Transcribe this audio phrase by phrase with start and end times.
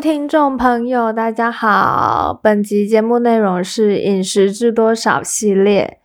[0.00, 2.38] 听众朋友，大家好！
[2.42, 6.00] 本集节目内容是饮食知多少系列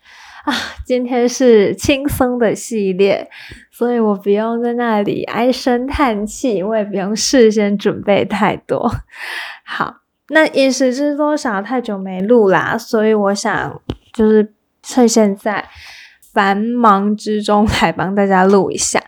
[0.46, 0.54] 啊，
[0.86, 3.30] 今天是轻松的系列，
[3.70, 8.90] 所以我不用在那里唉声叹气，我也不用事先准备太多。
[9.68, 9.96] 好，
[10.30, 13.82] 那饮食知多少太久没录啦，所以我想
[14.14, 15.68] 就是趁现在
[16.34, 19.02] 繁忙之中来帮大家录一下。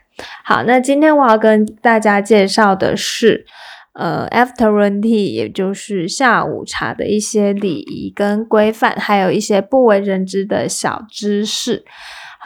[0.43, 3.45] 好，那今天我要跟大家介绍的是。
[3.93, 11.85] 呃，afternoon tea，也就是下午茶的一些礼仪跟规范，还有一些不为人知的小知识，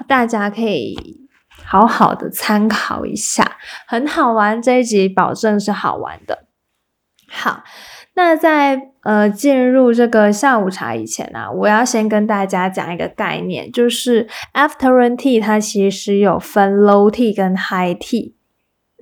[0.10, 0.98] 大家可以
[1.64, 4.62] 好好的参考一下，很好玩。
[4.62, 6.46] 这一集保证是好玩的。
[7.30, 7.64] 好，
[8.16, 18.37] 那在呃进入这个下午茶以前呢，我要先跟大家讲一个概念，就是 afternoon tea 它其实有分 low tea 跟 high tea。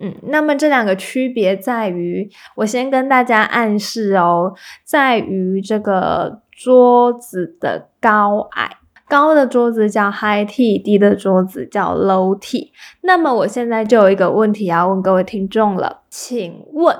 [0.01, 12.71] 嗯，那么这两个区别在于，我先跟大家暗示哦，在于这个桌子的高矮，高的桌子叫 high tea，低的桌子叫 low tea。
[13.03, 16.97] 那么我现在就有一个问题要问各位听众了，请问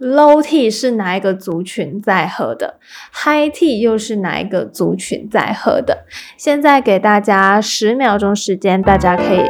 [0.00, 2.80] low tea 是哪一个族群在喝的
[3.12, 6.06] ？high tea 又是哪一个族群在喝的？
[6.36, 9.46] 现在给大家十秒钟时间，大家可以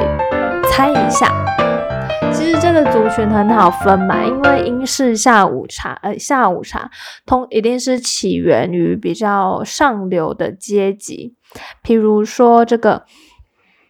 [0.71, 1.60] 猜一下。
[2.85, 6.91] 族群很好分嘛，因为英式下午茶，呃，下午茶
[7.27, 11.35] 通一定是起源于比较上流的阶级，
[11.83, 13.05] 譬如说这个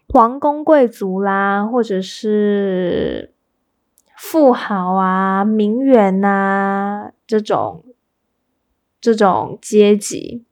[0.08, 3.34] 王公贵族啦，或者是
[4.16, 7.84] 富豪啊、名媛呐这种
[9.00, 10.44] 这种阶级，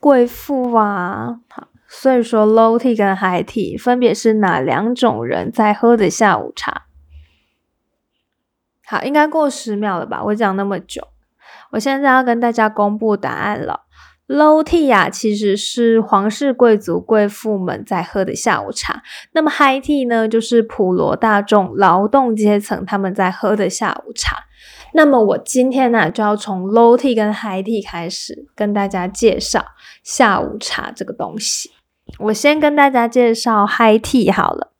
[0.00, 1.68] 贵妇啊，好。
[1.88, 6.86] 所以说，low tea 跟 high tea 分别是哪两种人在喝的下午茶？
[8.84, 10.22] 好，应该过十秒了吧？
[10.24, 11.08] 我讲那么久，
[11.72, 13.82] 我现在要跟大家公布答案了。
[14.28, 19.02] low tea 呀，其实是皇室贵族贵妇们在喝的下午茶。
[19.32, 24.44] 那么 high tea 呢，就是普罗大众劳动阶层他们在喝的下午茶。
[24.94, 29.64] 那么我今天呢，就要从 low tea 跟 high tea 开始跟大家介绍
[30.02, 31.70] 下午茶这个东西。
[32.18, 34.72] 我先跟大家介绍 High Tea 好了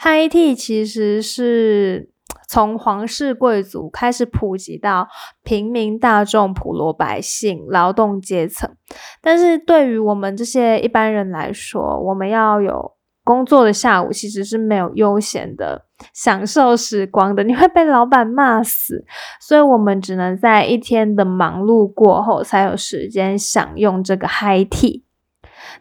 [0.00, 2.10] ，High Tea 其实是
[2.48, 5.08] 从皇室贵族开始普及到
[5.42, 8.70] 平民大众、普罗百姓、劳动阶层。
[9.20, 15.84] 但是对于我们这些一般人来说，我们要有工作的下午，其实是没有悠闲的
[16.14, 19.04] 享受时光的，你会被老板骂死。
[19.40, 25.02] 所以我们只能在一天的忙碌过后，才有时间享用这个 High Tea。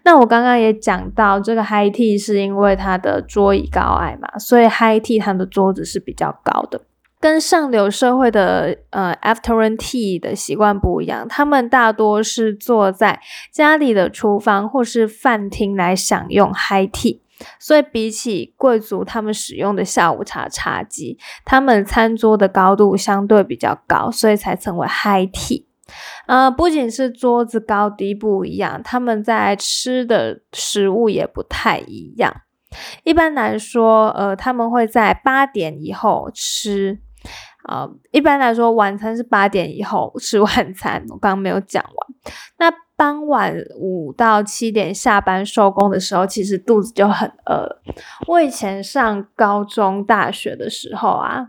[0.03, 6.81] 那我刚刚也讲到，这个 high tea 是因为它的桌椅高矮嘛，所以 high tea 它的桌子是比较高的，
[7.19, 13.19] 跟上流社会的呃 afternoon tea 的习惯不一样，他们大多是坐在
[13.52, 17.19] 家里的厨房或是饭厅来享用 high tea，
[17.59, 25.66] 所以比起贵族他们使用的下午茶茶几，他们餐桌的高度相对比较高，所以才成为 high tea。
[26.25, 32.34] 呃，不仅是桌子高低不一样，他们在吃的食物也不太一样。
[33.03, 37.00] 一般来说，呃，他们会在八点以后吃。
[37.68, 41.03] 呃，一般来说，晚餐是八点以后吃晚餐。
[41.09, 42.34] 我刚刚没有讲完。
[42.58, 47.81] 那傍晚五到七点下班收工的时候，其实肚子就很饿。
[48.28, 51.47] 我以前上高中、大学的时候啊。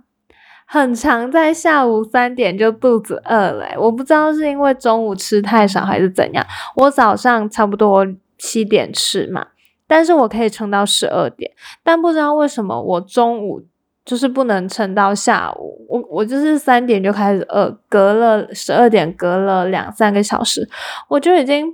[0.71, 6.45] 很常在下午三点就肚子饿了，我不知道是因为中午吃太少还是怎样。
[6.77, 8.07] 我早上差不多
[8.37, 9.47] 七点吃嘛，
[9.87, 11.51] 但是我可以撑到十二点，
[11.83, 13.65] 但不知道为什么我中午
[14.05, 15.87] 就是不能撑到下午。
[15.89, 20.69] 我我就是三点就开始饿，隔了十二点，隔了两三个小时，
[21.09, 21.67] 我就已经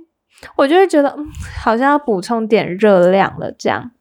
[0.55, 1.27] 我就会觉得嗯，
[1.61, 3.91] 好像要补充点热量了这样。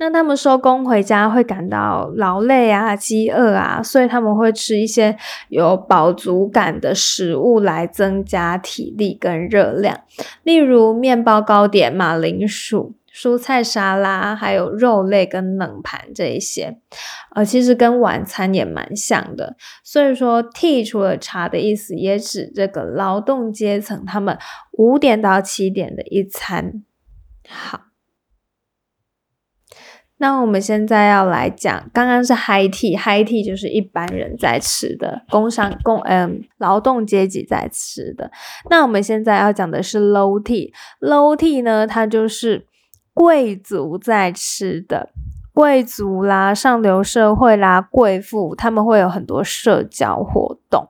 [0.00, 5.16] 那他们收工回家会感到劳累啊、饥饿啊，所以他们会吃一些
[5.48, 10.00] 有饱足感的食物来增加体力跟热量，
[10.44, 16.78] 例如面包、糕点、马铃薯、蔬菜沙拉，还有肉类跟冷盘这一些。
[17.34, 19.56] 呃，其实跟晚餐也蛮像的。
[19.82, 24.38] 所以说，tea 除了茶的意思，也指这个劳动阶层他们
[24.72, 26.84] 五点到七点的一餐。
[27.48, 27.87] 好。
[30.20, 38.30] 那我们现在要来讲，刚刚是 high tea，high tea 就是一般人在吃的，工商工嗯劳动阶级在吃的。
[38.68, 42.66] 那我们现在要讲的是 low tea，low tea 呢，它就是
[43.14, 45.10] 贵族在吃的，
[45.54, 50.88] 贵族啦、上流社会啦、贵妇，他们会有很多社交活动，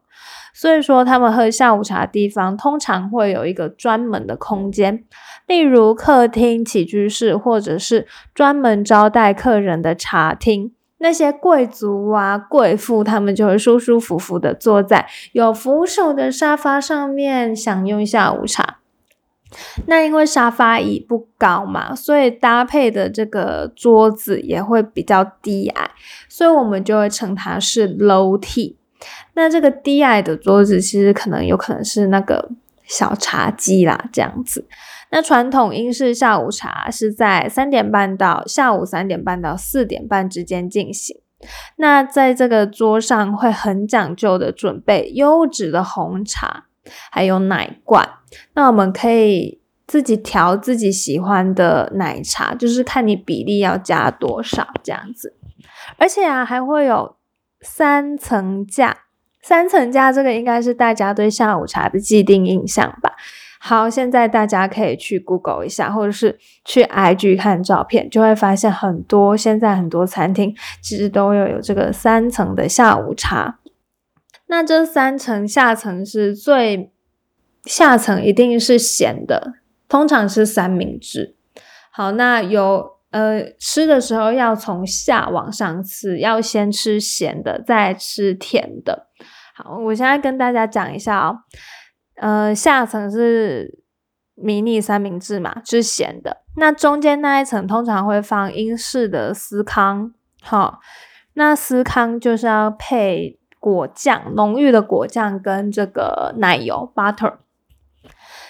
[0.58, 5.04] 所以说他们喝下午茶的地方通常会有一个专门的空间，
[5.46, 10.72] 例如客厅、起居室，或者是专门招待客人的茶厅。
[10.98, 18.78] 那些贵族啊、贵妇，他们就会舒舒服服的坐在有扶手的沙发上面，享用下午茶。
[19.86, 25.92] 那因为沙发椅不高嘛，所以搭配的这个桌子也会比较低矮，
[26.28, 28.74] 所以我们就会称它是 low tea。
[29.34, 32.50] 那这个低矮的桌子，其实可能有可能是那个
[32.84, 34.66] 小茶几啦，这样子。
[35.10, 41.16] 那传统英式下午茶是在三点半到下午三点半到四点半之间进行。
[41.76, 46.64] 那在这个桌上会很讲究的准备优质的红茶，
[47.10, 48.06] 还有奶罐。
[48.54, 55.34] 那我们可以自己调自己喜欢的奶茶，就是看你比例要加多少这样子。
[55.96, 57.16] 而且啊，还会有
[57.60, 59.04] 三层架。
[59.40, 63.14] 三层架这个应该是大家对下午茶的既定印象吧。
[63.60, 73.58] 好，现在大家可以去 Google 一下，或者是去 IG 看照片，就会发现很多现在很多餐厅其实都有有这个三层的下午茶。
[74.46, 76.92] 那这三层下层是最
[77.64, 79.54] 下层一定是咸的，
[79.88, 81.36] 通常是三明治。
[81.90, 89.08] 好，那有呃吃的时候要从下往上吃，要先吃咸的，再吃甜的。
[89.54, 91.38] 好，我现在跟大家讲一下哦。
[92.16, 93.80] 呃，下层是
[94.34, 96.42] 迷你三明治嘛，是咸的。
[96.56, 100.12] 那中间那一层通常会放英式的司康，
[100.42, 100.80] 好，
[101.34, 107.38] 那司康就是要配果酱，浓郁的果酱跟这个奶油 butter。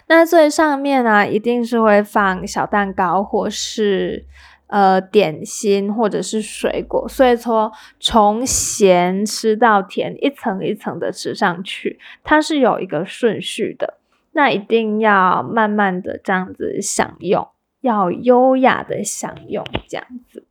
[0.08, 4.26] 那最上面呢，一定是会放小蛋糕或是。
[4.68, 13.98] 呃，点心或者是水果，所以说从咸吃到甜，一层一层的吃上去，它是有一个顺序的。
[14.32, 17.48] 那一定要慢慢的这样子享用，
[17.80, 20.46] 要优雅的享用这样子。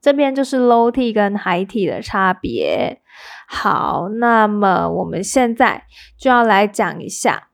[0.00, 3.02] 这边就是 low tea 跟 high tea 的差别。
[3.46, 5.84] 好，那么我们现在
[6.18, 7.49] 就要来讲一下。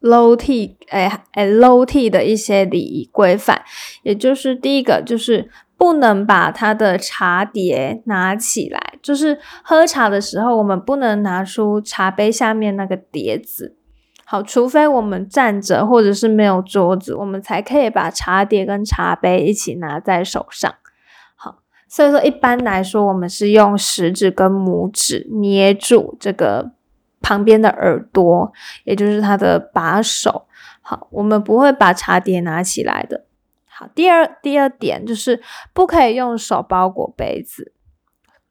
[0.00, 3.62] Low tea，哎哎，low tea 的一些礼仪规范，
[4.02, 13.76] 也就是第一个就是不能把他的茶碟拿起来，就是喝茶的时候，我们不能拿出茶杯下面那个碟子。
[14.24, 20.72] 好，除非我们站着或者是没有桌子，我们才可以把茶碟跟茶杯一起拿在手上。
[21.34, 21.56] 好，
[21.88, 26.72] 所以说一般来说，我们是用食指跟拇指捏住这个。
[27.28, 28.50] 旁边的耳朵，
[28.84, 30.46] 也就是它的把手。
[30.80, 33.26] 好，我们不会把茶碟拿起来的。
[33.66, 35.42] 好，第二第二点就是
[35.74, 37.74] 不可以用手包裹杯子。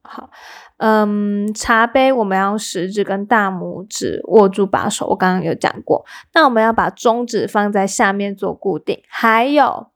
[0.03, 0.29] 好，
[0.77, 6.05] 嗯，茶杯我们要食指跟大拇指握住把手，我刚刚有讲过。
[6.35, 9.87] 那我们要把中指放在下面做固定，还有。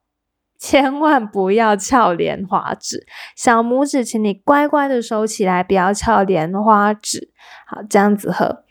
[0.63, 7.31] 千万不要翘莲花指，小拇指，请你乖乖的收起来，不要翘莲花指。
[7.65, 8.63] 好，这样子喝。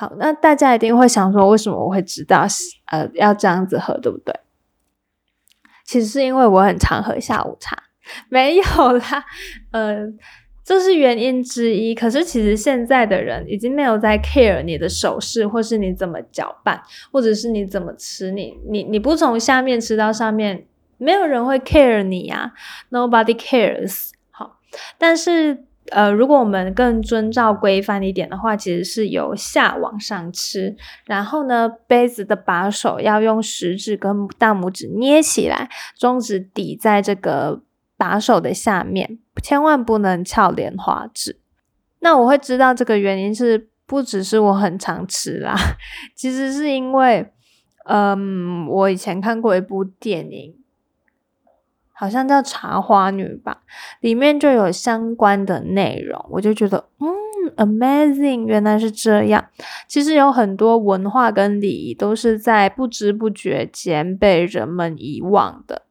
[0.00, 2.46] 好，那大家一定会想说，为什么我会知道
[2.86, 4.34] 呃要这样子喝，对不对？
[5.84, 7.76] 其实是因为我很常喝下午茶，
[8.30, 9.26] 没有啦，
[9.72, 9.98] 呃，
[10.64, 11.94] 这是原因之一。
[11.94, 16.80] 可是其实现在的人已经没有在 care 你的手势，或是你怎么搅拌，
[17.12, 20.66] 或者是你怎么吃，你你你不从下面吃到上面。
[20.96, 22.54] 没有人会 care 你呀
[22.90, 24.10] ，nobody cares。
[24.30, 24.58] 好，
[24.98, 35.68] 但是呃，如果我们更遵照规范一点的话，其实是由下往上吃，然后呢，杯子的把手要用食指跟大拇指捏起来，
[35.98, 37.62] 中指抵在这个
[37.96, 41.40] 把手的下面，千万不能翘莲花指。
[42.00, 45.56] 那我会知道这个原因是不只是我很常吃啦，
[46.14, 47.32] 其实是因为，
[47.86, 50.59] 嗯，我以前看过一部电影。
[52.00, 53.58] 好像叫《茶花女》吧，
[54.00, 59.44] 里面就有相关的内容，我就觉得，嗯，amazing，原来是这样。
[59.86, 65.82] 其实有很多文化跟礼仪都是在不知不觉间被人们遗忘的。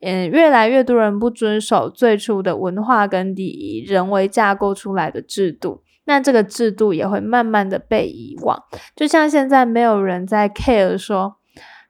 [0.00, 8.62] 嗯，越来越多人不遵守最初的文化跟礼仪，人为架构出来的制度，那这个制度也会慢慢的被遗忘。
[8.94, 11.37] 就像现在没有人在 care 说。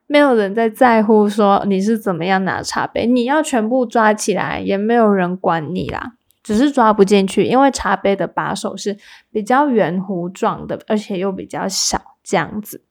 [0.09, 8.97] 没有人在在乎说你是怎么样拿茶杯，你要全部抓起来，也没有人管你啦，只是抓不进去，因为茶杯的把手是
[9.31, 12.83] 比较圆弧状的，而且又比较小，这样子。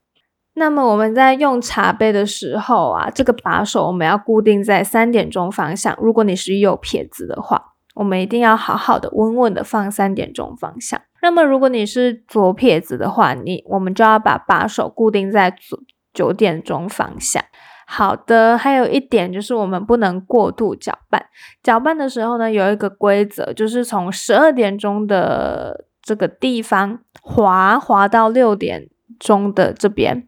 [0.53, 5.97] 那么我们在用茶杯的时候啊，这个把手我们要固定在三点钟方向。
[5.99, 11.01] 如果你是右撇子的话，我们一定要好好的、稳稳的放三点钟方向。
[11.21, 15.79] 那么，如果你是左撇子的话，你我们就要把把手固定在左
[16.17, 17.43] 九点钟方向。
[17.85, 21.23] 好的，还有一点就是我们不能过度搅拌。
[21.61, 30.27] 搅拌的时候呢，有一个规则，就是从十二点钟的这个地方滑滑到六点钟的这边，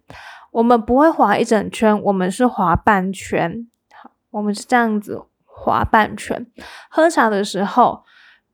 [0.51, 3.67] 我们不会滑一整圈，我们是滑半圈。
[3.93, 6.46] 好，我们是这样子滑半圈。
[6.89, 8.03] 喝茶的时候。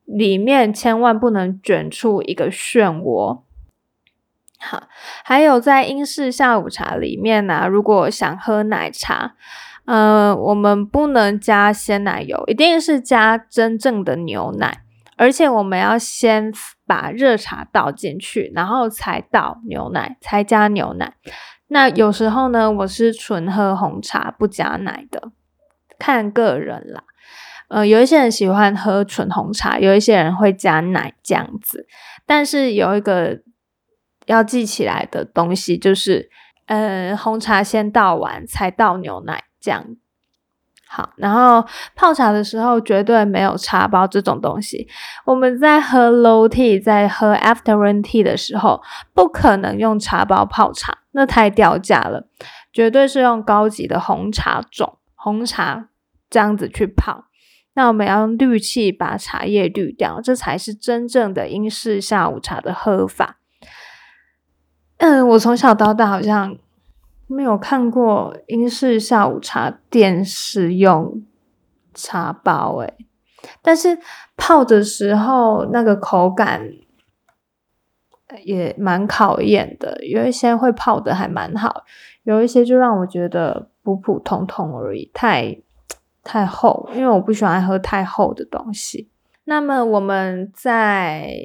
[0.07, 3.41] 里面千万不能卷出一个漩涡。
[4.59, 4.83] 好，
[5.23, 9.35] 还有在英式下午茶里面呢，如果想喝奶茶，
[9.85, 14.81] 呃，我们不能加鲜奶油，一定是加真正的牛奶，
[15.17, 16.51] 而且我们要先
[16.87, 21.13] 把热茶倒进去，然后才倒牛奶，才加牛奶。
[21.67, 25.31] 那有时候呢，我是纯喝红茶不加奶的，
[25.99, 27.03] 看个人啦。
[27.67, 31.87] 呃，有一些人喜欢喝纯红茶，有一些人会加奶这样子。
[32.27, 33.39] 但是有一个
[34.25, 36.29] 要记起来的东西，就是
[36.67, 39.85] 呃，红茶先倒完才倒牛奶这样。
[40.87, 44.87] 好，然后泡茶的时候绝对没有茶包这种东西。
[45.25, 48.81] 我们在喝 low tea，在喝 afternoon tea 的时候，
[49.13, 52.27] 不可能用茶包泡茶，那太掉价了。
[52.71, 55.89] 绝对是用高级的红茶种红茶
[56.29, 57.25] 这样子去泡。
[57.73, 63.39] 那我们要用滤器把茶叶滤掉，这才是真正的英式下午茶的喝法。
[65.07, 66.57] 嗯，我从小到大好像
[67.27, 71.21] 没有看过英式下午茶店使用
[71.93, 72.91] 茶包，诶，
[73.61, 73.99] 但是
[74.35, 76.71] 泡的时候那个口感
[78.43, 81.83] 也蛮考验的，有一些会泡的还蛮好，
[82.23, 85.61] 有一些就让我觉得普普通通而已，太。
[86.27, 89.11] 太厚，因为我不喜欢喝太厚的东西。
[89.43, 91.37] 那么我们在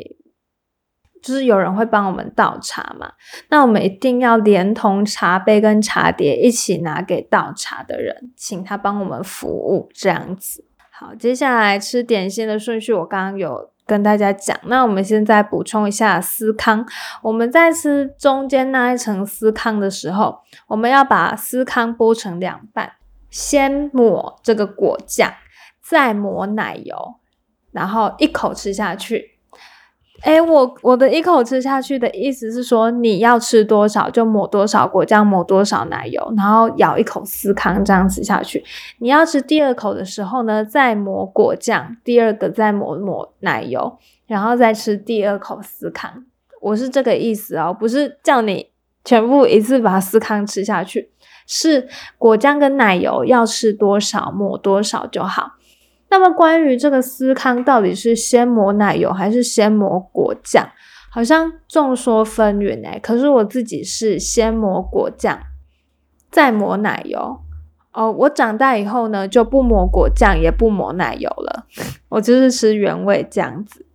[1.23, 3.13] 就是有人会帮我们倒茶嘛？
[3.49, 10.65] 那我们一定要连同茶杯跟茶碟一起拿给倒茶的人，请他帮我们服务，这样子。
[10.91, 14.57] 好，接下来吃点心的顺序，我刚刚有跟大家讲。
[14.65, 16.87] 那我们现在补充一下司康。
[17.23, 22.93] 我们在吃中间那一层司康的时候，我们要把司康剥成两半。
[23.31, 25.33] 先抹这个果酱，
[25.81, 27.15] 再抹奶油，
[27.71, 29.39] 然后一口吃下去。
[30.23, 38.63] 哎，我我的一口吃下去的意思是说，你要吃多少就抹多少果酱，抹多少奶油，然后咬一口司康这样子下去。
[38.99, 46.25] 你要吃第二口的时候呢，再抹果酱，第二个再抹抹奶油，然后再吃第二口司康。
[46.61, 48.69] 我是这个意思哦，不是叫你
[49.05, 51.11] 全部一次把司康吃下去。
[51.47, 55.53] 是果酱跟奶油要吃多少抹多少就好。
[56.11, 60.69] 那么关于这个司康到底是先抹奶油还是先抹果酱，
[61.11, 62.99] 好像众说纷纭哎。
[62.99, 65.41] 可是我自己是先抹果酱，
[66.31, 67.41] 再抹奶油。
[67.93, 71.67] 哦，我长大以后呢就不抹果酱也不抹奶油了，
[72.11, 73.87] 我就是吃原味这样子。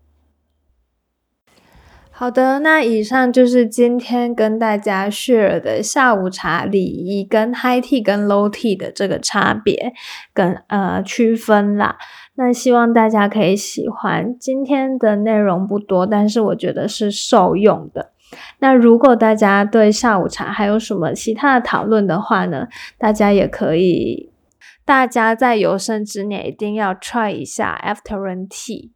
[2.17, 9.91] 好的，那以上就是今天跟大家 share 的下午茶礼仪跟 high tea 跟 low tea 的这个差别
[10.33, 11.97] 跟呃区分啦。
[12.35, 18.13] 那希望大家可以喜欢今天的内容不多，但是我觉得是受用的。
[18.59, 22.67] 那如果大家对下午茶还有什么其他的讨论的话呢，
[22.97, 24.31] 大家也可以，
[24.85, 28.91] 大家在有生之年一定要 try 一下 afternoon tea，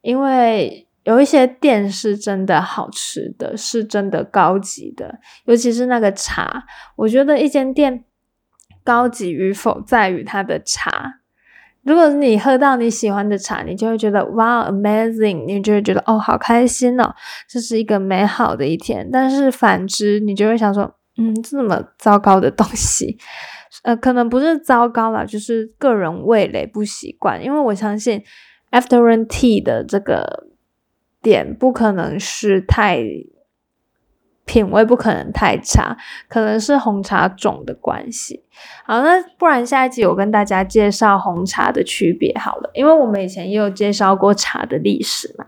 [0.00, 0.88] 因为。
[1.04, 6.64] 有一些店是真的好吃的，是真的高级的，尤其是那个茶。
[6.96, 8.04] 我觉得一间店
[8.82, 11.20] 高级与否在于它的茶。
[11.82, 15.44] 如果你喝到你喜欢的茶，你就会觉得哇，amazing！
[15.44, 17.14] 你就会觉得哦，好开心哦，
[17.46, 19.06] 这是一个美好的一天。
[19.12, 23.18] 但是反之，你就会想说，嗯，这么糟糕的东西，
[23.82, 27.44] 呃，可能不是糟糕了，就是个人味蕾不习惯。
[27.44, 28.22] 因为我相信
[28.70, 30.53] afternoon tea 的这个。
[31.24, 33.02] 点不可能是太
[34.44, 35.96] 品味，不可能太差，
[36.28, 38.44] 可能是红茶种的关系。
[38.84, 45.46] 好，那不然下一集我跟大家介绍红茶的区别好了，因为我们以前也有介绍过茶的历史嘛。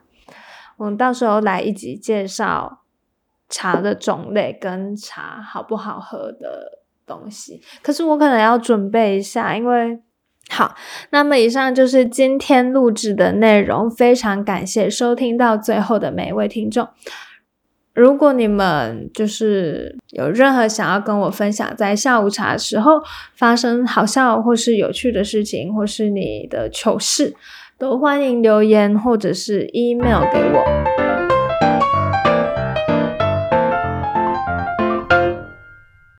[0.79, 2.81] 我们到时候来一集介绍
[3.51, 7.61] 茶的种类跟茶好不好喝的东西。
[7.83, 10.01] 可是我可能要准备一下，因为。
[10.49, 10.75] 好，
[11.11, 13.91] 那么以上就是今天录制的内容。
[13.91, 16.89] 非常感谢收听到最后的每一位听众。
[17.93, 23.03] 如果你们就是有任何想要跟我分享在下午茶时候
[23.35, 27.35] 发生好笑或是有趣的事情，或是你的糗事，
[27.79, 30.96] 都欢迎留言或者是 email 给我。